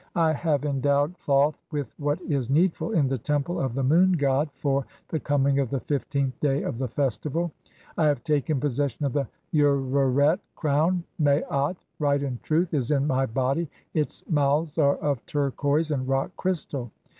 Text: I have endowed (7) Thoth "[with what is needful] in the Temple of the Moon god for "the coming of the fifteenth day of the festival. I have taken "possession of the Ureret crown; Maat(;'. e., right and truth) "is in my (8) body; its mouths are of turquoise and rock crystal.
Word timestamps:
I 0.15 0.33
have 0.33 0.65
endowed 0.65 1.11
(7) 1.11 1.15
Thoth 1.27 1.59
"[with 1.71 1.93
what 1.99 2.19
is 2.21 2.49
needful] 2.49 2.91
in 2.93 3.07
the 3.07 3.19
Temple 3.19 3.59
of 3.61 3.75
the 3.75 3.83
Moon 3.83 4.13
god 4.13 4.49
for 4.55 4.83
"the 5.09 5.19
coming 5.19 5.59
of 5.59 5.69
the 5.69 5.79
fifteenth 5.81 6.39
day 6.39 6.63
of 6.63 6.79
the 6.79 6.87
festival. 6.87 7.51
I 7.99 8.07
have 8.07 8.23
taken 8.23 8.59
"possession 8.59 9.05
of 9.05 9.13
the 9.13 9.27
Ureret 9.53 10.39
crown; 10.55 11.03
Maat(;'. 11.19 11.75
e., 11.77 11.85
right 11.99 12.23
and 12.23 12.41
truth) 12.41 12.73
"is 12.73 12.89
in 12.89 13.05
my 13.05 13.25
(8) 13.25 13.33
body; 13.35 13.69
its 13.93 14.27
mouths 14.27 14.79
are 14.79 14.95
of 14.97 15.23
turquoise 15.27 15.91
and 15.91 16.07
rock 16.07 16.31
crystal. 16.35 16.89